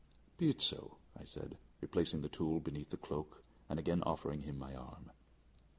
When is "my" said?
4.57-4.73